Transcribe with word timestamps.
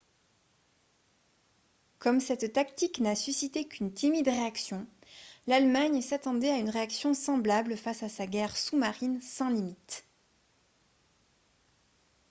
comme 1.99 2.19
cette 2.21 2.53
tactique 2.53 2.99
n'a 3.01 3.15
suscité 3.15 3.67
qu'une 3.67 3.93
timide 3.93 4.29
réaction 4.29 4.87
l'allemagne 5.45 6.01
s'attendait 6.01 6.49
à 6.49 6.57
une 6.57 6.71
réaction 6.71 7.13
semblable 7.13 7.77
face 7.77 8.01
à 8.01 8.09
sa 8.09 8.25
guerre 8.25 8.57
sous-marine 8.57 9.21
sans 9.21 9.49
limites 9.51 10.07